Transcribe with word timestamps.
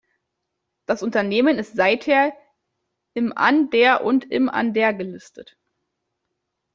Das 0.87 1.03
Unternehmen 1.03 1.59
ist 1.59 1.75
seither 1.75 2.33
im 3.13 3.37
an 3.37 3.69
der 3.69 4.03
und 4.03 4.31
im 4.31 4.49
an 4.49 4.73
der 4.73 4.95
gelistet. 4.95 5.55